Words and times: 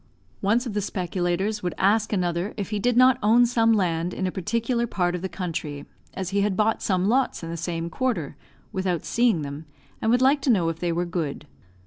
Once 0.41 0.65
of 0.65 0.73
the 0.73 0.81
speculators 0.81 1.61
would 1.61 1.75
ask 1.77 2.11
another 2.11 2.55
if 2.57 2.71
he 2.71 2.79
did 2.79 2.97
not 2.97 3.19
own 3.21 3.45
some 3.45 3.71
land 3.71 4.15
in 4.15 4.25
a 4.25 4.31
particular 4.31 4.87
part 4.87 5.13
of 5.13 5.21
the 5.21 5.29
country, 5.29 5.85
as 6.15 6.31
he 6.31 6.41
had 6.41 6.57
bought 6.57 6.81
some 6.81 7.07
lots 7.07 7.43
in 7.43 7.51
the 7.51 7.55
same 7.55 7.87
quarter, 7.87 8.35
without 8.71 9.05
seeing 9.05 9.43
them, 9.43 9.67
and 10.01 10.09
would 10.09 10.19
like 10.19 10.41
to 10.41 10.49
know 10.49 10.69
if 10.69 10.79
they 10.79 10.91
were 10.91 11.05
good. 11.05 11.45